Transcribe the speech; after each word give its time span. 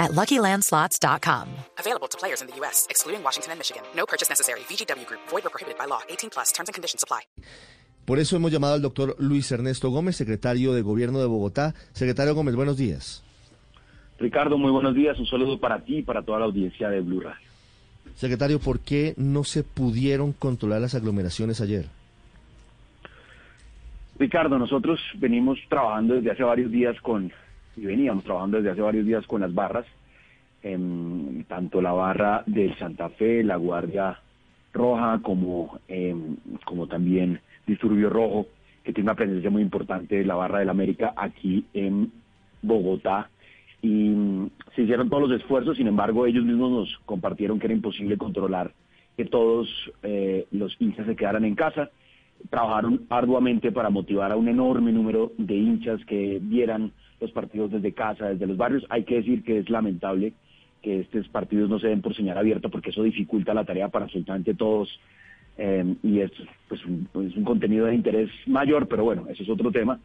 at 0.00 0.10
LuckyLandSlots.com. 0.12 1.46
Available 1.78 2.08
to 2.08 2.18
players 2.18 2.42
in 2.42 2.48
the 2.48 2.56
U.S., 2.62 2.88
excluding 2.90 3.22
Washington 3.22 3.52
and 3.52 3.60
Michigan. 3.60 3.82
No 3.94 4.06
purchase 4.06 4.28
necessary. 4.28 4.60
VGW 4.68 5.06
Group. 5.06 5.20
Void 5.28 5.46
or 5.46 5.50
prohibited 5.50 5.78
by 5.78 5.86
law. 5.86 6.00
18 6.08 6.30
plus. 6.30 6.50
Terms 6.50 6.68
and 6.68 6.74
conditions 6.74 7.04
apply. 7.04 7.20
Por 8.04 8.18
eso 8.18 8.34
hemos 8.34 8.50
llamado 8.50 8.74
al 8.74 8.82
doctor 8.82 9.14
Luis 9.20 9.52
Ernesto 9.52 9.90
Gómez, 9.90 10.16
secretario 10.16 10.74
de 10.74 10.82
Gobierno 10.82 11.20
de 11.20 11.26
Bogotá. 11.26 11.74
Secretario 11.92 12.34
Gómez, 12.34 12.56
buenos 12.56 12.76
días. 12.76 13.22
Ricardo, 14.18 14.58
muy 14.58 14.72
buenos 14.72 14.96
días. 14.96 15.16
Un 15.18 15.26
saludo 15.26 15.60
para 15.60 15.80
ti 15.84 15.98
y 15.98 16.02
para 16.02 16.22
toda 16.22 16.40
la 16.40 16.46
audiencia 16.46 16.88
de 16.88 17.00
Blue 17.02 17.20
Radio. 17.20 17.46
Secretario, 18.16 18.58
¿por 18.58 18.80
qué 18.80 19.14
no 19.16 19.44
se 19.44 19.62
pudieron 19.62 20.32
controlar 20.32 20.80
las 20.80 20.94
aglomeraciones 20.94 21.60
ayer? 21.60 21.86
Ricardo, 24.18 24.58
nosotros 24.58 25.00
venimos 25.14 25.58
trabajando 25.68 26.14
desde 26.14 26.32
hace 26.32 26.42
varios 26.42 26.70
días 26.70 27.00
con, 27.00 27.32
y 27.76 27.86
veníamos 27.86 28.24
trabajando 28.24 28.58
desde 28.58 28.70
hace 28.70 28.80
varios 28.80 29.06
días 29.06 29.26
con 29.26 29.40
las 29.40 29.54
barras, 29.54 29.86
em, 30.62 31.44
tanto 31.44 31.80
la 31.80 31.92
barra 31.92 32.42
del 32.46 32.76
Santa 32.78 33.08
Fe, 33.10 33.42
la 33.42 33.56
Guardia 33.56 34.18
Roja, 34.72 35.20
como, 35.22 35.80
em, 35.88 36.36
como 36.64 36.86
también 36.86 37.40
Disturbio 37.66 38.10
Rojo, 38.10 38.46
que 38.84 38.92
tiene 38.92 39.10
una 39.10 39.16
presencia 39.16 39.50
muy 39.50 39.62
importante 39.62 40.24
la 40.24 40.34
barra 40.34 40.60
del 40.60 40.70
América 40.70 41.12
aquí 41.16 41.64
en 41.74 42.10
Bogotá 42.62 43.30
y 43.82 44.10
mm, 44.10 44.50
se 44.74 44.82
hicieron 44.82 45.08
todos 45.08 45.28
los 45.28 45.40
esfuerzos, 45.40 45.76
sin 45.76 45.86
embargo 45.86 46.26
ellos 46.26 46.44
mismos 46.44 46.70
nos 46.70 46.98
compartieron 47.06 47.58
que 47.58 47.66
era 47.66 47.74
imposible 47.74 48.16
controlar 48.16 48.72
que 49.16 49.24
todos 49.24 49.68
eh, 50.02 50.46
los 50.50 50.76
hinchas 50.80 51.06
se 51.06 51.16
quedaran 51.16 51.44
en 51.44 51.54
casa. 51.54 51.90
Trabajaron 52.48 53.02
arduamente 53.10 53.70
para 53.70 53.90
motivar 53.90 54.32
a 54.32 54.36
un 54.36 54.48
enorme 54.48 54.92
número 54.92 55.32
de 55.36 55.56
hinchas 55.56 56.02
que 56.06 56.38
vieran 56.40 56.92
los 57.20 57.30
partidos 57.32 57.70
desde 57.70 57.92
casa, 57.92 58.28
desde 58.28 58.46
los 58.46 58.56
barrios. 58.56 58.84
Hay 58.88 59.04
que 59.04 59.16
decir 59.16 59.42
que 59.42 59.58
es 59.58 59.70
lamentable 59.70 60.32
que 60.82 61.00
estos 61.00 61.28
partidos 61.28 61.68
no 61.68 61.78
se 61.78 61.88
den 61.88 62.00
por 62.00 62.14
señal 62.14 62.38
abierta 62.38 62.68
porque 62.68 62.90
eso 62.90 63.02
dificulta 63.02 63.54
la 63.54 63.64
tarea 63.64 63.88
para 63.88 64.06
absolutamente 64.06 64.54
todos 64.54 64.88
eh, 65.58 65.94
y 66.02 66.20
es, 66.20 66.30
pues, 66.68 66.84
un, 66.86 67.06
es 67.26 67.36
un 67.36 67.44
contenido 67.44 67.86
de 67.86 67.94
interés 67.94 68.30
mayor, 68.46 68.88
pero 68.88 69.04
bueno, 69.04 69.26
eso 69.28 69.42
es 69.42 69.48
otro 69.48 69.70
tema. 69.70 70.00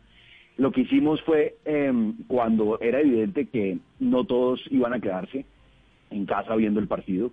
Lo 0.57 0.71
que 0.71 0.81
hicimos 0.81 1.21
fue, 1.21 1.55
em, 1.65 2.15
cuando 2.27 2.79
era 2.79 2.99
evidente 2.99 3.45
que 3.45 3.77
no 3.99 4.25
todos 4.25 4.61
iban 4.69 4.93
a 4.93 4.99
quedarse 4.99 5.45
en 6.11 6.25
casa 6.25 6.55
viendo 6.55 6.79
el 6.79 6.87
partido, 6.87 7.31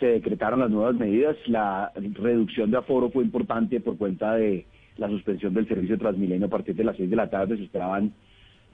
se 0.00 0.06
decretaron 0.06 0.60
las 0.60 0.70
nuevas 0.70 0.94
medidas. 0.94 1.36
La 1.46 1.92
reducción 1.94 2.70
de 2.70 2.78
aforo 2.78 3.10
fue 3.10 3.24
importante 3.24 3.80
por 3.80 3.96
cuenta 3.96 4.34
de 4.34 4.66
la 4.96 5.08
suspensión 5.08 5.54
del 5.54 5.68
servicio 5.68 5.98
Transmilenio 5.98 6.46
a 6.46 6.50
partir 6.50 6.74
de 6.74 6.84
las 6.84 6.96
6 6.96 7.08
de 7.08 7.16
la 7.16 7.30
tarde. 7.30 7.56
Se 7.56 7.64
esperaban 7.64 8.12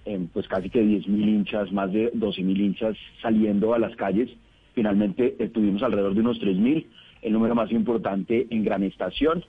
em, 0.04 0.26
pues 0.28 0.48
casi 0.48 0.70
que 0.70 0.82
10.000 0.82 1.28
hinchas, 1.28 1.72
más 1.72 1.92
de 1.92 2.12
12.000 2.12 2.60
hinchas 2.60 2.96
saliendo 3.22 3.74
a 3.74 3.78
las 3.78 3.94
calles. 3.96 4.30
Finalmente 4.74 5.36
eh, 5.38 5.48
tuvimos 5.48 5.82
alrededor 5.82 6.14
de 6.14 6.20
unos 6.20 6.40
3.000, 6.40 6.86
el 7.22 7.32
número 7.32 7.54
más 7.54 7.70
importante 7.72 8.46
en 8.50 8.64
Gran 8.64 8.82
Estación, 8.82 9.44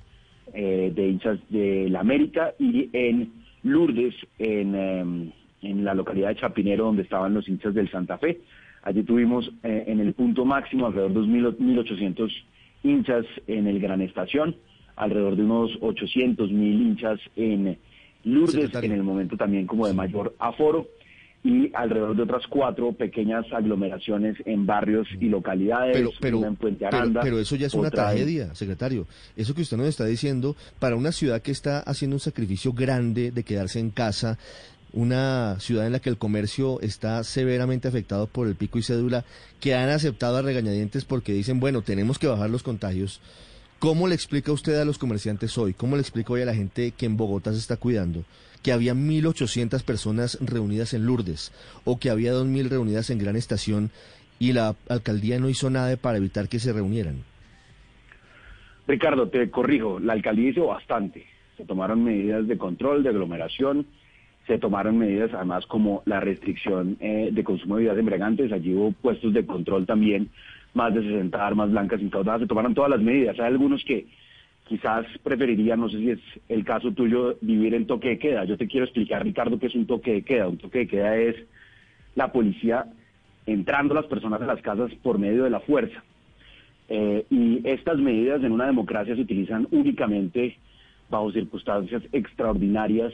eh, 0.54 0.92
de 0.94 1.08
hinchas 1.08 1.40
de 1.50 1.90
la 1.90 2.02
América 2.02 2.54
y 2.60 2.90
en 2.94 3.32
Lourdes, 3.64 4.16
en, 4.40 4.76
em, 4.76 5.32
en 5.62 5.86
la 5.86 5.94
localidad 5.94 6.30
de 6.30 6.36
Chapinero, 6.36 6.86
donde 6.86 7.04
estaban 7.04 7.34
los 7.34 7.48
hinchas 7.48 7.74
del 7.74 7.90
Santa 7.90 8.18
Fe. 8.18 8.42
Allí 8.84 9.04
tuvimos 9.04 9.52
eh, 9.64 9.84
en 9.88 10.00
el 10.00 10.14
punto 10.14 10.44
máximo 10.44 10.88
alrededor 10.88 11.14
de 11.14 11.20
1.800 11.20 12.32
hinchas 12.84 13.26
en 13.48 13.68
el 13.68 13.80
Gran 13.80 14.02
Estación, 14.02 14.56
alrededor 14.96 15.36
de 15.36 15.44
unos 15.44 15.72
800.000 15.82 16.50
hinchas 16.52 17.20
en 17.36 17.78
Lourdes, 18.24 18.52
Secretario. 18.56 18.92
en 18.92 18.98
el 18.98 19.04
momento 19.04 19.38
también 19.38 19.68
como 19.68 19.88
de 19.88 19.94
mayor 19.94 20.36
aforo, 20.40 20.88
y 21.44 21.72
alrededor 21.74 22.16
de 22.16 22.22
otras 22.22 22.46
cuatro 22.48 22.94
pequeñas 22.94 23.46
aglomeraciones 23.52 24.38
en 24.46 24.68
barrios 24.68 25.08
y 25.20 25.26
localidades, 25.28 25.98
Pero, 25.98 26.12
pero, 26.22 26.38
una 26.38 26.48
en 26.50 26.56
Puente 26.56 26.86
Aranda. 26.86 27.22
pero 27.24 27.40
eso 27.40 27.56
ya 27.56 27.66
es 27.66 27.74
una 27.74 27.88
en- 27.88 27.94
tragedia, 27.94 28.54
secretario. 28.54 29.08
Eso 29.36 29.56
que 29.56 29.64
usted 29.64 29.76
nos 29.78 29.88
está 29.88 30.06
diciendo, 30.06 30.56
para 30.78 30.96
una 30.96 31.12
ciudad 31.12 31.42
que 31.42 31.50
está 31.50 31.80
haciendo 31.80 32.16
un 32.18 32.20
sacrificio 32.20 32.74
grande 32.74 33.32
de 33.32 33.44
quedarse 33.44 33.80
en 33.80 33.90
casa, 33.90 34.38
una 34.94 35.56
ciudad 35.60 35.88
en 35.88 35.94
la 35.94 36.00
que 36.00 36.10
el 36.10 36.18
comercio 36.18 36.80
está 36.82 37.24
severamente 37.24 37.88
afectado 37.88 38.28
por 38.28 38.48
el 38.48 38.56
pico 38.56 38.78
y 38.78 38.84
cédula, 38.84 39.26
que 39.60 39.74
han 39.74 39.90
aceptado 39.90 40.38
a 40.38 40.42
regañadientes 40.44 41.06
porque 41.06 41.34
dicen, 41.34 41.60
bueno, 41.60 41.82
tenemos 41.82 42.20
que 42.20 42.28
bajar 42.28 42.50
los 42.52 42.62
contagios. 42.62 43.20
¿Cómo 43.82 44.08
le 44.08 44.14
explica 44.14 44.52
usted 44.52 44.80
a 44.80 44.86
los 44.86 45.00
comerciantes 45.00 45.58
hoy? 45.58 45.74
¿Cómo 45.74 45.96
le 45.96 46.04
explica 46.04 46.34
hoy 46.34 46.44
a 46.44 46.46
la 46.46 46.54
gente 46.54 46.92
que 46.92 47.08
en 47.08 47.18
Bogotá 47.18 47.52
se 47.52 47.58
está 47.58 47.78
cuidando? 47.78 48.26
Que 48.62 48.74
había 48.74 48.94
1.800 48.94 49.84
personas 49.84 50.38
reunidas 50.40 50.94
en 50.94 51.08
Lourdes 51.08 51.52
o 51.84 51.98
que 51.98 52.12
había 52.12 52.32
2.000 52.32 52.70
reunidas 52.70 53.10
en 53.10 53.18
Gran 53.18 53.36
Estación 53.36 53.90
y 54.38 54.54
la 54.54 54.76
alcaldía 54.88 55.40
no 55.40 55.50
hizo 55.50 55.72
nada 55.72 55.98
para 55.98 56.20
evitar 56.20 56.48
que 56.48 56.60
se 56.60 56.72
reunieran. 56.72 57.24
Ricardo, 58.88 59.30
te 59.30 59.50
corrijo, 59.50 60.00
la 60.00 60.14
alcaldía 60.14 60.52
hizo 60.52 60.68
bastante. 60.68 61.26
Se 61.58 61.66
tomaron 61.66 62.04
medidas 62.04 62.48
de 62.48 62.60
control, 62.60 63.02
de 63.02 63.10
aglomeración, 63.10 63.88
se 64.46 64.60
tomaron 64.60 65.00
medidas 65.00 65.32
además 65.34 65.66
como 65.66 66.04
la 66.06 66.20
restricción 66.20 66.98
eh, 67.00 67.30
de 67.32 67.44
consumo 67.44 67.78
de 67.78 67.86
bebidas 67.86 67.98
embriagantes, 67.98 68.52
allí 68.52 68.76
hubo 68.76 68.92
puestos 68.92 69.34
de 69.34 69.44
control 69.44 69.88
también, 69.88 70.30
más 70.74 70.94
de 70.94 71.02
60 71.02 71.46
armas 71.46 71.72
blancas 71.72 72.02
incautadas, 72.02 72.42
se 72.42 72.48
tomaron 72.48 72.74
todas 72.74 72.90
las 72.90 73.02
medidas. 73.02 73.40
Hay 73.40 73.48
algunos 73.48 73.84
que 73.84 74.08
quizás 74.68 75.06
preferirían, 75.24 75.80
no 75.80 75.90
sé 75.90 75.98
si 75.98 76.10
es 76.12 76.20
el 76.48 76.64
caso 76.64 76.92
tuyo, 76.92 77.38
vivir 77.42 77.74
en 77.74 77.88
toque 77.88 78.10
de 78.10 78.20
queda. 78.20 78.46
Yo 78.46 78.58
te 78.58 78.68
quiero 78.68 78.86
explicar, 78.86 79.24
Ricardo, 79.24 79.60
qué 79.60 79.68
es 79.68 79.76
un 79.76 79.86
toque 79.86 80.14
de 80.14 80.22
queda. 80.22 80.48
Un 80.48 80.58
toque 80.58 80.80
de 80.80 80.88
queda 80.88 81.18
es 81.18 81.36
la 82.16 82.32
policía 82.32 82.86
entrando 83.46 83.94
las 83.94 84.06
personas 84.06 84.42
a 84.42 84.46
las 84.46 84.62
casas 84.62 84.94
por 85.04 85.20
medio 85.20 85.44
de 85.44 85.50
la 85.50 85.60
fuerza. 85.60 86.04
Eh, 86.88 87.26
y 87.30 87.62
estas 87.68 87.98
medidas 88.00 88.44
en 88.44 88.52
una 88.52 88.66
democracia 88.66 89.16
se 89.16 89.22
utilizan 89.22 89.68
únicamente 89.72 90.58
bajo 91.10 91.32
circunstancias 91.32 92.04
extraordinarias 92.12 93.14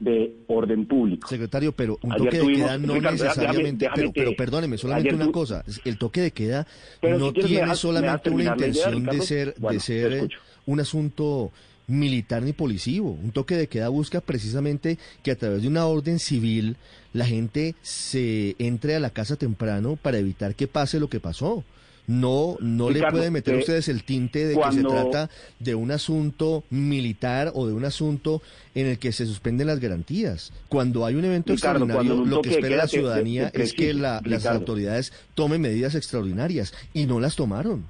de 0.00 0.34
orden 0.48 0.86
público. 0.86 1.28
Secretario, 1.28 1.72
pero 1.72 1.98
un 2.02 2.12
Ayer 2.12 2.24
toque 2.24 2.36
de 2.38 2.42
tuvimos- 2.42 2.66
queda 2.68 2.78
no 2.78 2.94
Ricardo, 2.94 3.22
necesariamente, 3.24 3.84
déjame 3.84 3.96
pero, 4.00 4.12
pero 4.12 4.36
perdóneme, 4.36 4.78
solamente 4.78 5.14
una 5.14 5.30
cosa, 5.30 5.64
el 5.84 5.98
toque 5.98 6.20
de 6.22 6.30
queda 6.32 6.66
no 7.02 7.28
si 7.28 7.32
tiene 7.34 7.60
dejas- 7.60 7.78
solamente 7.78 8.30
una 8.30 8.42
idea, 8.42 8.52
intención 8.54 9.04
de 9.04 9.20
ser, 9.22 9.54
Bueno, 9.58 9.74
de 9.74 9.80
ser 9.84 10.28
un 10.66 10.80
asunto 10.80 11.52
militar 11.86 12.42
ni 12.42 12.52
policivo. 12.52 13.10
Un 13.22 13.32
toque 13.32 13.56
de 13.56 13.66
queda 13.66 13.88
busca 13.88 14.20
precisamente 14.20 14.96
que 15.22 15.32
a 15.32 15.36
través 15.36 15.62
de 15.62 15.68
una 15.68 15.86
orden 15.86 16.18
civil 16.18 16.76
la 17.12 17.26
gente 17.26 17.74
se 17.82 18.54
entre 18.58 18.94
a 18.94 19.00
la 19.00 19.10
casa 19.10 19.36
temprano 19.36 19.96
para 20.00 20.18
evitar 20.18 20.54
que 20.54 20.66
pase 20.68 21.00
lo 21.00 21.08
que 21.08 21.18
pasó. 21.20 21.64
No, 22.10 22.56
no 22.58 22.90
le 22.90 23.00
pueden 23.08 23.32
meter 23.32 23.54
a 23.54 23.56
eh, 23.58 23.60
ustedes 23.60 23.88
el 23.88 24.02
tinte 24.02 24.44
de 24.44 24.56
que 24.56 24.72
se 24.72 24.82
trata 24.82 25.30
de 25.60 25.76
un 25.76 25.92
asunto 25.92 26.64
militar 26.68 27.52
o 27.54 27.68
de 27.68 27.72
un 27.72 27.84
asunto 27.84 28.42
en 28.74 28.88
el 28.88 28.98
que 28.98 29.12
se 29.12 29.26
suspenden 29.26 29.68
las 29.68 29.78
garantías. 29.78 30.52
Cuando 30.68 31.06
hay 31.06 31.14
un 31.14 31.24
evento 31.24 31.52
Ricardo, 31.52 31.84
extraordinario, 31.84 32.26
lo 32.26 32.42
que 32.42 32.50
espera 32.50 32.76
la 32.76 32.88
ciudadanía 32.88 33.52
es 33.54 33.72
que 33.74 33.94
la- 33.94 34.20
las 34.24 34.44
autoridades 34.46 35.12
tomen 35.36 35.60
medidas 35.60 35.94
extraordinarias 35.94 36.74
y 36.92 37.06
no 37.06 37.20
las 37.20 37.36
tomaron. 37.36 37.84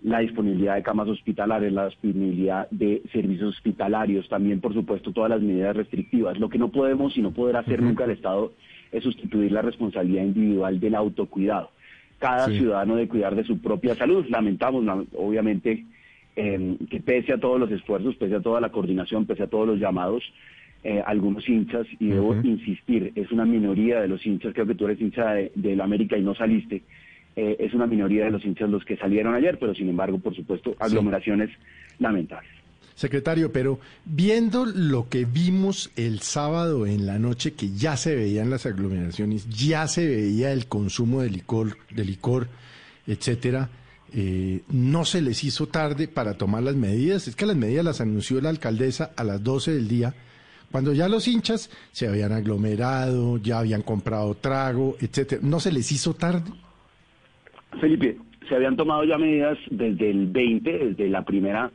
la 0.03 0.21
disponibilidad 0.21 0.77
de 0.77 0.83
camas 0.83 1.09
hospitalarias, 1.09 1.73
la 1.73 1.87
disponibilidad 1.87 2.71
de 2.71 3.03
servicios 3.13 3.57
hospitalarios, 3.57 4.29
también 4.29 4.61
por 4.61 4.73
supuesto 4.73 5.13
todas 5.13 5.31
las 5.31 5.43
medidas 5.43 5.77
restrictivas. 5.77 6.39
Lo 6.39 6.49
que 6.49 6.59
no 6.59 6.71
podemos 6.71 7.17
y 7.19 7.23
no 7.23 7.33
podrá 7.33 7.61
hacer 7.61 7.83
nunca 7.83 8.05
el 8.05 8.13
Estado 8.13 8.53
es 8.93 9.05
sustituir 9.05 9.53
la 9.53 9.63
responsabilidad 9.63 10.25
individual 10.25 10.81
del 10.81 10.95
autocuidado. 10.95 11.71
Cada 12.21 12.49
ciudadano 12.49 12.97
debe 12.97 13.09
cuidar 13.09 13.35
de 13.35 13.45
su 13.45 13.61
propia 13.63 13.95
salud. 13.95 14.27
Lamentamos, 14.29 14.85
obviamente, 15.17 15.87
em, 16.37 16.77
que 16.77 17.01
pese 17.01 17.33
a 17.33 17.41
todos 17.41 17.59
los 17.59 17.71
esfuerzos, 17.73 18.15
pese 18.17 18.37
a 18.37 18.41
toda 18.41 18.61
la 18.61 18.69
coordinación, 18.69 19.25
pese 19.25 19.45
a 19.45 19.47
todos 19.47 19.67
los 19.67 19.81
llamados, 19.81 20.23
eh, 20.85 21.03
algunos 21.05 21.49
hinchas, 21.49 21.87
y 21.99 22.09
debo 22.09 22.35
insistir, 22.43 23.13
es 23.15 23.33
una 23.33 23.47
minoría 23.47 24.03
de 24.03 24.09
los 24.09 24.25
hinchas, 24.27 24.53
creo 24.53 24.67
que 24.67 24.75
tú 24.75 24.85
eres 24.85 25.01
hincha 25.01 25.33
de, 25.33 25.77
la 25.77 25.85
América 25.85 26.19
y 26.19 26.23
no 26.23 26.35
saliste, 26.35 26.83
eh, 27.37 27.57
es 27.59 27.73
una 27.73 27.87
minoría 27.87 28.27
de 28.27 28.31
los 28.31 28.45
hinchas 28.45 28.69
los 28.69 28.85
que 28.85 28.99
salieron 28.99 29.35
ayer, 29.35 29.59
pero 29.59 29.75
sin 29.75 29.89
embargo, 29.89 30.19
por 30.19 30.35
supuesto, 30.35 30.77
aglomeraciones 30.79 31.49
lamentables. 31.99 32.60
Secretario, 33.01 33.51
pero 33.51 33.81
viendo 34.05 34.67
lo 34.67 35.09
que 35.09 35.25
vimos 35.25 35.91
el 35.97 36.21
sábado 36.21 36.87
en 36.87 37.07
la 37.07 37.19
noche, 37.19 37.55
que 37.55 37.71
ya 37.71 37.97
se 37.97 38.15
veían 38.15 38.51
las 38.51 38.67
aglomeraciones, 38.67 39.49
ya 39.49 39.89
se 39.89 40.07
veía 40.07 40.53
el 40.53 40.67
consumo 40.67 41.23
de 41.23 41.31
licor, 41.31 41.79
de 41.91 42.05
licor, 42.05 42.49
etcétera, 43.07 43.71
eh, 44.13 44.61
no 44.69 45.07
se 45.07 45.23
les 45.23 45.43
hizo 45.45 45.67
tarde 45.67 46.09
para 46.09 46.35
tomar 46.35 46.63
las 46.63 46.77
medidas. 46.77 47.27
Es 47.27 47.37
que 47.37 47.47
las 47.47 47.57
medidas 47.57 47.87
las 47.87 48.03
anunció 48.03 48.39
la 48.43 48.51
alcaldesa 48.51 49.13
a 49.17 49.25
las 49.25 49.43
12 49.43 49.73
del 49.73 49.89
día, 49.89 50.13
cuando 50.71 50.93
ya 50.93 51.09
los 51.09 51.27
hinchas 51.27 51.71
se 51.93 52.07
habían 52.07 52.33
aglomerado, 52.33 53.39
ya 53.39 53.61
habían 53.61 53.81
comprado 53.81 54.35
trago, 54.35 54.99
etcétera. 55.01 55.41
¿No 55.43 55.59
se 55.59 55.73
les 55.73 55.91
hizo 55.91 56.13
tarde? 56.13 56.51
Felipe, 57.81 58.19
se 58.47 58.57
habían 58.57 58.77
tomado 58.77 59.05
ya 59.05 59.17
medidas 59.17 59.57
desde 59.71 60.11
el 60.11 60.27
20, 60.27 60.71
desde 60.71 61.09
la 61.09 61.25
primera 61.25 61.73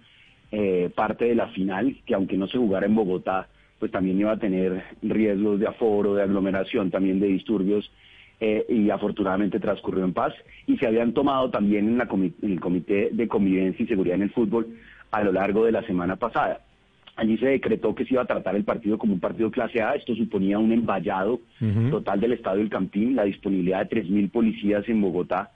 eh, 0.51 0.89
parte 0.95 1.25
de 1.25 1.35
la 1.35 1.47
final, 1.47 1.97
que 2.05 2.13
aunque 2.13 2.37
no 2.37 2.47
se 2.47 2.57
jugara 2.57 2.85
en 2.85 2.95
Bogotá, 2.95 3.47
pues 3.79 3.91
también 3.91 4.19
iba 4.19 4.31
a 4.31 4.39
tener 4.39 4.83
riesgos 5.01 5.59
de 5.59 5.67
aforo, 5.67 6.15
de 6.15 6.23
aglomeración, 6.23 6.91
también 6.91 7.19
de 7.19 7.27
disturbios, 7.27 7.91
eh, 8.39 8.65
y 8.69 8.89
afortunadamente 8.89 9.59
transcurrió 9.59 10.03
en 10.03 10.13
paz. 10.13 10.33
Y 10.67 10.77
se 10.77 10.87
habían 10.87 11.13
tomado 11.13 11.49
también 11.49 11.87
en, 11.87 11.97
la 11.97 12.07
en 12.11 12.33
el 12.41 12.59
Comité 12.59 13.09
de 13.11 13.27
Convivencia 13.27 13.83
y 13.83 13.87
Seguridad 13.87 14.15
en 14.15 14.23
el 14.23 14.31
Fútbol 14.31 14.67
a 15.11 15.23
lo 15.23 15.31
largo 15.31 15.65
de 15.65 15.71
la 15.71 15.83
semana 15.83 16.15
pasada. 16.15 16.61
Allí 17.15 17.37
se 17.37 17.47
decretó 17.47 17.95
que 17.95 18.03
se 18.03 18.13
iba 18.13 18.23
a 18.23 18.27
tratar 18.27 18.55
el 18.55 18.65
partido 18.65 18.97
como 18.97 19.13
un 19.13 19.21
partido 19.21 19.49
clase 19.49 19.81
A. 19.81 19.95
Esto 19.95 20.13
suponía 20.15 20.59
un 20.59 20.73
envallado 20.73 21.39
total 21.89 22.19
del 22.19 22.33
Estadio 22.33 22.59
del 22.59 22.69
Campín, 22.69 23.15
la 23.15 23.23
disponibilidad 23.23 23.89
de 23.89 24.03
3.000 24.03 24.31
policías 24.31 24.87
en 24.89 25.01
Bogotá 25.01 25.51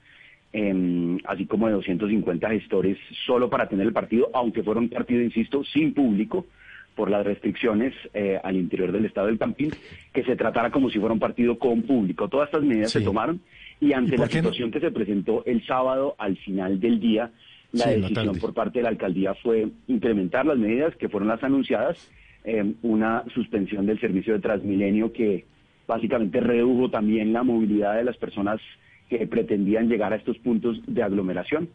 Em, 0.52 1.20
así 1.26 1.46
como 1.46 1.68
de 1.68 1.74
250 1.74 2.50
gestores 2.50 2.98
solo 3.28 3.52
para 3.52 3.70
tener 3.70 3.86
el 3.86 3.94
partido, 3.94 4.32
aunque 4.34 4.64
fuera 4.64 4.80
un 4.80 4.90
partido, 4.90 5.22
insisto, 5.22 5.64
sin 5.64 5.94
público 5.94 6.48
por 6.96 7.12
las 7.12 7.24
restricciones 7.24 7.94
eh, 8.16 8.40
al 8.44 8.56
interior 8.56 8.92
del 8.92 9.06
estado 9.06 9.28
del 9.28 9.38
Campín, 9.38 9.72
que 10.12 10.24
se 10.24 10.36
tratara 10.36 10.72
como 10.72 10.90
si 10.90 10.98
fuera 10.98 11.14
un 11.14 11.20
partido 11.20 11.60
con 11.60 11.84
público. 11.84 12.28
Todas 12.30 12.48
estas 12.48 12.64
medidas 12.64 12.92
se 12.92 13.02
tomaron 13.02 13.40
y 13.80 13.94
ante 13.94 14.18
la 14.18 14.28
situación 14.28 14.72
que 14.72 14.80
se 14.80 14.90
presentó 14.90 15.44
el 15.46 15.66
sábado 15.68 16.16
al 16.18 16.36
final 16.38 16.80
del 16.80 17.00
día, 17.00 17.32
la 17.72 17.88
decisión 17.88 18.40
por 18.40 18.56
parte 18.56 18.80
de 18.80 18.84
la 18.84 18.90
alcaldía 18.90 19.36
fue 19.36 19.68
incrementar 19.88 20.48
las 20.48 20.58
medidas 20.58 20.96
que 20.96 21.10
fueron 21.10 21.30
las 21.30 21.44
anunciadas, 21.44 22.12
em, 22.44 22.74
una 22.82 23.24
suspensión 23.36 23.86
del 23.86 24.00
servicio 24.00 24.34
de 24.34 24.40
Transmilenio 24.40 25.14
que 25.14 25.46
básicamente 25.88 26.40
redujo 26.40 26.90
también 26.90 27.34
la 27.34 27.44
movilidad 27.44 27.96
de 27.96 28.04
las 28.04 28.18
personas 28.18 28.60
que 29.10 29.26
pretendían 29.28 29.90
llegar 29.90 30.14
a 30.14 30.18
estos 30.18 30.38
puntos 30.38 30.80
de 30.88 31.04
aglomeración, 31.04 31.70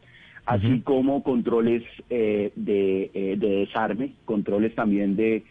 así 0.46 0.80
como 0.80 1.22
controles 1.22 1.82
eh, 2.08 2.52
eh, 2.56 3.36
de, 3.36 3.58
desarme, 3.58 4.12
controles 4.24 4.74
también 4.74 5.16
de, 5.16 5.42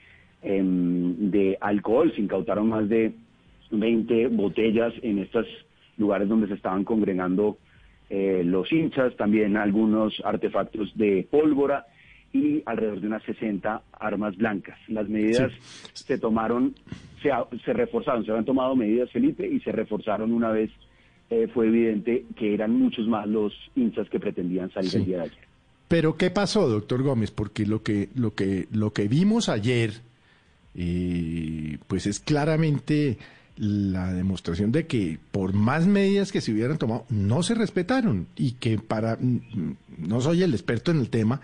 em, 0.42 1.30
de 1.30 1.58
alcohol. 1.60 2.12
Se 2.16 2.22
incautaron 2.22 2.70
más 2.70 2.88
de 2.88 3.12
20 3.72 4.28
botellas 4.28 4.94
en 5.02 5.20
estos 5.20 5.46
lugares 5.98 6.30
donde 6.30 6.48
se 6.48 6.54
estaban 6.54 6.84
congregando 6.84 7.58
eh, 8.10 8.44
los 8.46 8.72
hinchas, 8.72 9.16
también 9.18 9.58
algunos 9.58 10.14
artefactos 10.24 10.96
de 10.96 11.28
pólvora 11.30 11.86
y 12.32 12.64
alrededor 12.66 13.02
de 13.02 13.08
unas 13.08 13.24
60 13.24 13.82
armas 14.00 14.36
blancas. 14.38 14.78
Las 14.88 15.10
medidas 15.10 15.52
se 15.94 16.18
tomaron, 16.18 16.76
se, 17.22 17.32
se 17.64 17.74
reforzaron, 17.74 18.26
se 18.26 18.32
habían 18.32 18.46
tomado 18.46 18.76
medidas, 18.76 19.12
Felipe, 19.12 19.48
y 19.48 19.60
se 19.60 19.72
reforzaron 19.72 20.32
una 20.32 20.50
vez 20.52 20.72
eh, 21.34 21.48
fue 21.48 21.68
evidente 21.68 22.26
que 22.36 22.54
eran 22.54 22.78
muchos 22.78 23.08
más 23.08 23.28
los 23.28 23.54
hinchas 23.76 24.08
que 24.10 24.20
pretendían 24.20 24.72
salir 24.72 24.96
el 24.96 25.06
día 25.06 25.18
de 25.18 25.24
ayer. 25.24 25.48
Pero 25.88 26.16
¿qué 26.16 26.30
pasó, 26.30 26.70
doctor 26.70 27.02
Gómez? 27.02 27.32
Porque 27.32 27.66
lo 27.66 27.82
que, 27.82 28.10
lo 28.14 28.36
que, 28.36 28.68
lo 28.72 28.94
que 28.94 29.08
vimos 29.08 29.50
ayer, 29.50 29.94
eh, 30.76 31.78
pues 31.88 32.06
es 32.06 32.20
claramente 32.20 33.18
la 33.58 34.14
demostración 34.14 34.72
de 34.72 34.86
que 34.86 35.18
por 35.32 35.54
más 35.54 35.88
medidas 35.88 36.32
que 36.32 36.42
se 36.42 36.52
hubieran 36.52 36.78
tomado, 36.78 37.06
no 37.10 37.42
se 37.42 37.56
respetaron 37.56 38.28
y 38.36 38.54
que 38.54 38.78
para, 38.78 39.18
no 39.98 40.22
soy 40.22 40.44
el 40.44 40.54
experto 40.54 40.92
en 40.92 41.00
el 41.00 41.10
tema, 41.10 41.42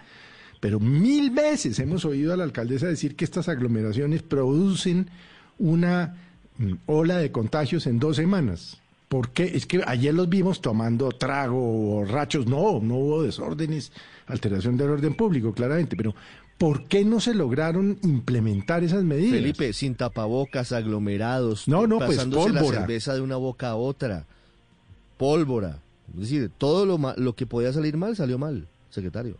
pero 0.59 0.79
mil 0.79 1.31
veces 1.31 1.79
hemos 1.79 2.05
oído 2.05 2.33
a 2.33 2.37
la 2.37 2.43
alcaldesa 2.43 2.87
decir 2.87 3.15
que 3.15 3.25
estas 3.25 3.49
aglomeraciones 3.49 4.21
producen 4.21 5.09
una 5.57 6.15
mm, 6.57 6.73
ola 6.85 7.17
de 7.17 7.31
contagios 7.31 7.87
en 7.87 7.99
dos 7.99 8.17
semanas. 8.17 8.81
¿Por 9.09 9.31
qué? 9.31 9.43
Es 9.43 9.65
que 9.65 9.81
ayer 9.87 10.13
los 10.13 10.29
vimos 10.29 10.61
tomando 10.61 11.09
trago, 11.09 11.59
borrachos. 11.59 12.45
No, 12.45 12.79
no 12.79 12.95
hubo 12.95 13.23
desórdenes, 13.23 13.91
alteración 14.27 14.77
del 14.77 14.91
orden 14.91 15.15
público, 15.15 15.51
claramente. 15.51 15.97
Pero 15.97 16.13
¿por 16.59 16.87
qué 16.87 17.03
no 17.03 17.19
se 17.19 17.33
lograron 17.33 17.97
implementar 18.03 18.83
esas 18.83 19.03
medidas? 19.03 19.31
Felipe, 19.31 19.73
sin 19.73 19.95
tapabocas, 19.95 20.71
aglomerados. 20.71 21.67
No, 21.67 21.87
no, 21.87 21.97
pues 21.97 22.23
pólvora. 22.23 22.53
la 22.53 22.61
cerveza 22.81 23.15
de 23.15 23.21
una 23.21 23.35
boca 23.37 23.69
a 23.69 23.75
otra. 23.75 24.27
Pólvora. 25.17 25.79
Es 26.13 26.19
decir, 26.19 26.51
todo 26.55 26.85
lo, 26.85 26.99
lo 27.17 27.33
que 27.33 27.47
podía 27.47 27.73
salir 27.73 27.97
mal 27.97 28.15
salió 28.15 28.37
mal, 28.37 28.67
secretario. 28.91 29.37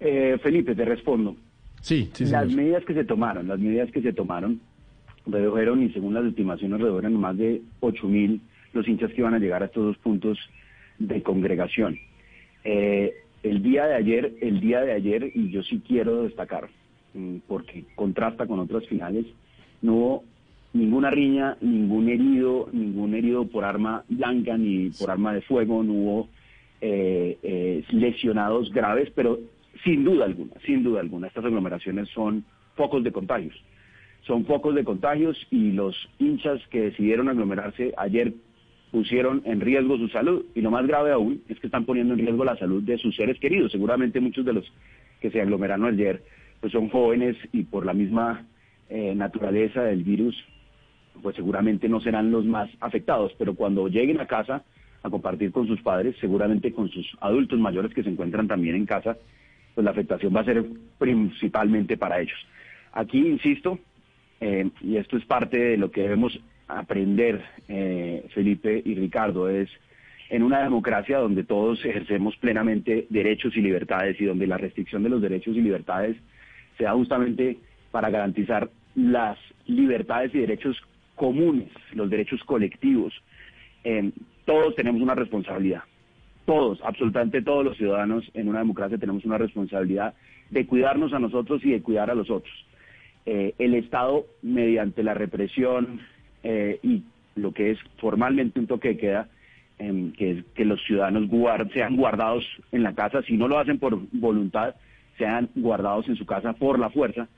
Eh, 0.00 0.38
Felipe, 0.42 0.74
te 0.74 0.84
respondo. 0.84 1.36
Sí, 1.80 2.10
sí, 2.14 2.24
Las 2.26 2.50
medidas 2.52 2.84
que 2.84 2.94
se 2.94 3.04
tomaron, 3.04 3.46
las 3.46 3.60
medidas 3.60 3.90
que 3.92 4.02
se 4.02 4.12
tomaron 4.12 4.60
redujeron 5.26 5.82
y 5.82 5.90
según 5.90 6.14
las 6.14 6.24
estimaciones 6.24 6.80
redujeron 6.80 7.14
más 7.14 7.36
de 7.36 7.62
8.000 7.80 8.40
los 8.72 8.88
hinchas 8.88 9.12
que 9.12 9.20
iban 9.20 9.34
a 9.34 9.38
llegar 9.38 9.62
a 9.62 9.66
estos 9.66 9.84
dos 9.84 9.98
puntos 9.98 10.38
de 10.98 11.22
congregación. 11.22 11.98
Eh, 12.64 13.14
el 13.42 13.62
día 13.62 13.86
de 13.86 13.94
ayer, 13.94 14.34
el 14.40 14.60
día 14.60 14.80
de 14.80 14.92
ayer, 14.92 15.30
y 15.34 15.50
yo 15.50 15.62
sí 15.62 15.82
quiero 15.86 16.24
destacar, 16.24 16.68
mm, 17.14 17.36
porque 17.46 17.84
contrasta 17.94 18.46
con 18.46 18.58
otras 18.58 18.86
finales, 18.86 19.26
no 19.82 19.94
hubo 19.94 20.24
ninguna 20.72 21.10
riña, 21.10 21.56
ningún 21.60 22.08
herido, 22.08 22.68
ningún 22.72 23.14
herido 23.14 23.46
por 23.46 23.64
arma 23.64 24.04
blanca 24.08 24.56
ni 24.56 24.90
por 24.90 25.10
arma 25.10 25.32
de 25.32 25.42
fuego, 25.42 25.82
no 25.82 25.92
hubo 25.92 26.28
eh, 26.80 27.38
eh, 27.42 27.84
lesionados 27.90 28.72
graves, 28.72 29.10
pero 29.14 29.38
sin 29.84 30.04
duda 30.04 30.24
alguna, 30.24 30.52
sin 30.66 30.82
duda 30.82 31.00
alguna, 31.00 31.28
estas 31.28 31.44
aglomeraciones 31.44 32.08
son 32.08 32.44
focos 32.74 33.04
de 33.04 33.12
contagios 33.12 33.54
son 34.26 34.46
focos 34.46 34.74
de 34.74 34.84
contagios 34.84 35.36
y 35.50 35.72
los 35.72 35.96
hinchas 36.18 36.60
que 36.68 36.80
decidieron 36.80 37.28
aglomerarse 37.28 37.92
ayer 37.96 38.32
pusieron 38.90 39.42
en 39.44 39.60
riesgo 39.60 39.98
su 39.98 40.08
salud 40.08 40.44
y 40.54 40.60
lo 40.60 40.70
más 40.70 40.86
grave 40.86 41.12
aún 41.12 41.42
es 41.48 41.58
que 41.58 41.66
están 41.66 41.84
poniendo 41.84 42.14
en 42.14 42.20
riesgo 42.20 42.44
la 42.44 42.56
salud 42.56 42.82
de 42.82 42.96
sus 42.98 43.16
seres 43.16 43.38
queridos. 43.38 43.72
Seguramente 43.72 44.20
muchos 44.20 44.44
de 44.44 44.52
los 44.52 44.72
que 45.20 45.30
se 45.30 45.40
aglomeraron 45.40 45.86
ayer 45.86 46.22
pues 46.60 46.72
son 46.72 46.88
jóvenes 46.88 47.36
y 47.52 47.64
por 47.64 47.84
la 47.84 47.92
misma 47.92 48.46
eh, 48.88 49.14
naturaleza 49.14 49.82
del 49.82 50.04
virus 50.04 50.36
pues 51.22 51.36
seguramente 51.36 51.88
no 51.88 52.00
serán 52.00 52.30
los 52.30 52.44
más 52.44 52.70
afectados, 52.80 53.32
pero 53.38 53.54
cuando 53.54 53.88
lleguen 53.88 54.20
a 54.20 54.26
casa 54.26 54.64
a 55.02 55.10
compartir 55.10 55.52
con 55.52 55.66
sus 55.66 55.80
padres, 55.82 56.16
seguramente 56.20 56.72
con 56.72 56.88
sus 56.88 57.06
adultos 57.20 57.58
mayores 57.58 57.92
que 57.92 58.02
se 58.02 58.08
encuentran 58.08 58.48
también 58.48 58.74
en 58.74 58.86
casa, 58.86 59.16
pues 59.74 59.84
la 59.84 59.90
afectación 59.90 60.34
va 60.34 60.40
a 60.40 60.44
ser 60.44 60.64
principalmente 60.98 61.96
para 61.96 62.20
ellos. 62.20 62.38
Aquí, 62.92 63.18
insisto, 63.18 63.78
eh, 64.46 64.68
y 64.82 64.98
esto 64.98 65.16
es 65.16 65.24
parte 65.24 65.58
de 65.58 65.76
lo 65.78 65.90
que 65.90 66.02
debemos 66.02 66.38
aprender, 66.68 67.42
eh, 67.66 68.26
Felipe 68.34 68.82
y 68.84 68.94
Ricardo, 68.94 69.48
es 69.48 69.70
en 70.28 70.42
una 70.42 70.62
democracia 70.62 71.16
donde 71.16 71.44
todos 71.44 71.82
ejercemos 71.82 72.36
plenamente 72.36 73.06
derechos 73.08 73.56
y 73.56 73.62
libertades 73.62 74.20
y 74.20 74.26
donde 74.26 74.46
la 74.46 74.58
restricción 74.58 75.02
de 75.02 75.08
los 75.08 75.22
derechos 75.22 75.56
y 75.56 75.62
libertades 75.62 76.18
sea 76.76 76.92
justamente 76.92 77.56
para 77.90 78.10
garantizar 78.10 78.68
las 78.94 79.38
libertades 79.64 80.34
y 80.34 80.40
derechos 80.40 80.76
comunes, 81.14 81.70
los 81.94 82.10
derechos 82.10 82.44
colectivos. 82.44 83.14
Eh, 83.82 84.10
todos 84.44 84.74
tenemos 84.74 85.00
una 85.00 85.14
responsabilidad. 85.14 85.84
Todos, 86.44 86.80
absolutamente 86.84 87.40
todos 87.40 87.64
los 87.64 87.78
ciudadanos 87.78 88.30
en 88.34 88.48
una 88.48 88.58
democracia 88.58 88.98
tenemos 88.98 89.24
una 89.24 89.38
responsabilidad 89.38 90.12
de 90.50 90.66
cuidarnos 90.66 91.14
a 91.14 91.18
nosotros 91.18 91.64
y 91.64 91.70
de 91.70 91.80
cuidar 91.80 92.10
a 92.10 92.14
los 92.14 92.28
otros. 92.28 92.63
Eh, 93.26 93.54
el 93.58 93.74
Estado, 93.74 94.26
mediante 94.42 95.02
la 95.02 95.14
represión 95.14 96.00
eh, 96.42 96.78
y 96.82 97.02
lo 97.36 97.52
que 97.52 97.70
es 97.70 97.78
formalmente 97.98 98.60
un 98.60 98.66
toque 98.66 98.88
de 98.88 98.96
queda, 98.98 99.28
em, 99.78 100.12
que 100.12 100.30
es 100.30 100.44
que 100.54 100.64
los 100.64 100.82
ciudadanos 100.84 101.28
sean 101.72 101.96
guardados 101.96 102.44
en 102.70 102.82
la 102.82 102.94
casa, 102.94 103.22
si 103.22 103.36
no 103.36 103.48
lo 103.48 103.58
hacen 103.58 103.78
por 103.78 103.98
voluntad, 104.12 104.74
sean 105.18 105.48
guardados 105.54 106.08
en 106.08 106.16
su 106.16 106.26
casa 106.26 106.52
por 106.52 106.78
la 106.78 106.90
fuerza, 106.90 107.28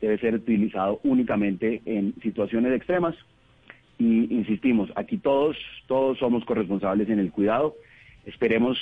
debe 0.00 0.18
ser 0.18 0.34
utilizado 0.34 1.00
únicamente 1.04 1.82
en 1.86 2.14
situaciones 2.22 2.72
extremas. 2.74 3.14
Y 3.98 4.34
insistimos, 4.34 4.90
aquí 4.96 5.18
todos, 5.18 5.56
todos 5.86 6.18
somos 6.18 6.44
corresponsables 6.44 7.08
en 7.08 7.18
el 7.18 7.30
cuidado. 7.30 7.76
Esperemos 8.26 8.78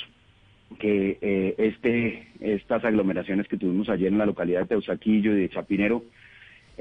que 0.79 1.17
eh, 1.21 1.55
este, 1.57 2.27
estas 2.39 2.83
aglomeraciones 2.83 3.47
que 3.47 3.57
tuvimos 3.57 3.89
ayer 3.89 4.07
en 4.07 4.17
la 4.17 4.25
localidad 4.25 4.61
de 4.61 4.67
Teusaquillo 4.67 5.33
y 5.35 5.41
de 5.41 5.49
Chapinero, 5.49 6.03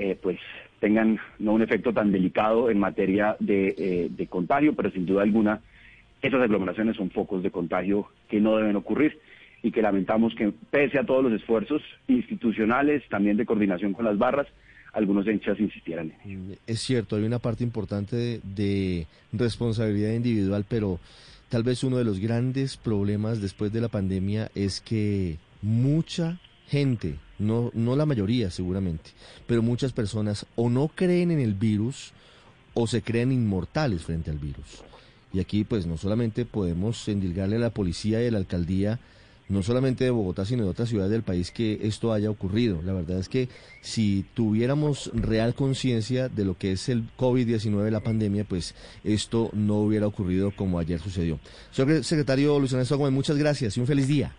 eh, 0.00 0.16
pues 0.21 0.38
tengan 0.78 1.19
no 1.38 1.52
un 1.52 1.62
efecto 1.62 1.92
tan 1.92 2.11
delicado 2.11 2.71
en 2.71 2.78
materia 2.78 3.37
de, 3.38 3.75
eh, 3.76 4.09
de 4.11 4.26
contagio, 4.26 4.75
pero 4.75 4.90
sin 4.90 5.04
duda 5.04 5.23
alguna 5.23 5.61
esas 6.23 6.40
aglomeraciones 6.40 6.97
son 6.97 7.11
focos 7.11 7.42
de 7.42 7.50
contagio 7.50 8.09
que 8.28 8.40
no 8.40 8.57
deben 8.57 8.76
ocurrir 8.76 9.19
y 9.62 9.71
que 9.71 9.83
lamentamos 9.83 10.35
que 10.35 10.52
pese 10.71 10.99
a 10.99 11.04
todos 11.04 11.23
los 11.23 11.33
esfuerzos 11.35 11.83
institucionales, 12.09 13.02
también 13.11 13.37
de 13.37 13.45
coordinación 13.45 13.92
con 13.92 14.07
las 14.07 14.16
barras, 14.16 14.47
algunos 14.95 15.26
hinchas 15.26 15.61
insistieran 15.61 16.12
en 16.25 16.30
ello. 16.30 16.57
Es 16.66 16.80
cierto, 16.80 17.16
hay 17.16 17.25
una 17.25 17.38
parte 17.38 17.62
importante 17.62 18.40
de 18.42 19.07
responsabilidad 19.33 20.12
individual, 20.12 20.64
pero 20.69 20.99
tal 21.50 21.62
vez 21.62 21.85
uno 21.85 21.99
de 21.99 22.04
los 22.04 22.21
grandes 22.21 22.76
problemas 22.78 23.40
después 23.42 23.71
de 23.73 23.83
la 23.83 23.88
pandemia 23.88 24.50
es 24.54 24.80
que 24.80 25.37
mucha 25.62 26.38
gente, 26.69 27.16
no, 27.41 27.71
no 27.75 27.97
la 27.97 28.07
mayoría 28.07 28.51
seguramente, 28.51 29.11
pero 29.47 29.63
muchas 29.63 29.93
personas 29.93 30.47
o 30.55 30.71
no 30.71 30.89
creen 30.89 31.31
en 31.31 31.41
el 31.41 31.55
virus 31.55 32.13
o 32.75 32.87
se 32.87 33.03
creen 33.03 33.33
inmortales 33.33 34.03
frente 34.03 34.31
al 34.31 34.39
virus. 34.39 34.85
Y 35.33 35.41
aquí 35.41 35.65
pues 35.65 35.87
no 35.87 35.97
solamente 35.97 36.45
podemos 36.45 37.09
endilgarle 37.09 37.57
a 37.57 37.61
la 37.61 37.71
policía 37.71 38.23
y 38.23 38.27
a 38.27 38.31
la 38.31 38.39
alcaldía, 38.39 39.01
no 39.49 39.63
solamente 39.65 40.05
de 40.05 40.11
Bogotá, 40.11 40.45
sino 40.45 40.63
de 40.63 40.71
otras 40.71 40.89
ciudades 40.89 41.11
del 41.11 41.23
país 41.23 41.51
que 41.51 41.81
esto 41.83 42.13
haya 42.13 42.31
ocurrido. 42.31 42.83
La 42.83 42.93
verdad 42.93 43.19
es 43.19 43.29
que 43.29 43.49
si 43.81 44.25
tuviéramos 44.35 45.11
real 45.13 45.55
conciencia 45.55 46.29
de 46.29 46.45
lo 46.45 46.57
que 46.57 46.73
es 46.73 46.89
el 46.89 47.05
COVID-19, 47.17 47.91
la 47.91 48.01
pandemia, 48.01 48.45
pues 48.45 48.75
esto 49.03 49.51
no 49.53 49.79
hubiera 49.79 50.07
ocurrido 50.07 50.53
como 50.53 50.79
ayer 50.79 51.01
sucedió. 51.01 51.41
Señor 51.73 52.05
secretario 52.05 52.59
Luis 52.59 52.73
Ernesto 52.73 52.97
Gómez, 52.97 53.13
muchas 53.13 53.39
gracias 53.39 53.77
y 53.77 53.81
un 53.81 53.87
feliz 53.87 54.07
día. 54.07 54.33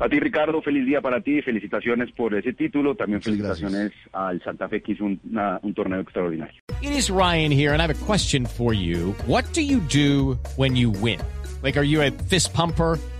A 0.00 0.08
ti, 0.08 0.18
Ricardo, 0.18 0.60
feliz 0.60 0.84
día 0.86 1.00
para 1.00 1.20
ti, 1.20 1.40
felicitaciones 1.40 2.10
por 2.12 2.34
ese 2.34 2.52
título, 2.52 2.96
también 2.96 3.18
Muchas 3.18 3.32
felicitaciones 3.32 3.92
gracias. 3.92 4.08
al 4.12 4.42
Santa 4.42 4.68
Fe 4.68 4.82
que 4.82 4.92
hizo 4.92 5.04
un, 5.04 5.20
una, 5.30 5.60
un 5.62 5.72
torneo 5.72 6.00
extraordinario. 6.00 6.60
It 6.82 6.90
is 6.90 7.08
Ryan 7.10 7.52
here 7.52 7.72
and 7.72 7.80
I 7.80 7.84
have 7.86 7.94
a 7.94 8.04
question 8.06 8.44
for 8.44 8.74
you. 8.74 9.14
What 9.26 9.44
do 9.54 9.62
you 9.62 9.80
do 9.80 10.36
when 10.56 10.74
you 10.76 10.90
win? 10.90 11.20
Like, 11.62 11.78
are 11.78 11.84
you 11.86 12.02
a 12.02 12.10
fist 12.28 12.52
pumper? 12.52 12.98